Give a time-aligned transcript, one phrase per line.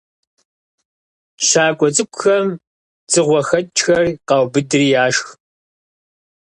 [1.47, 2.45] «ЩакӀуэ цӀыкӀухэм»
[3.07, 5.27] дзыгъуэхэкӀхэр къаубыдри яшх.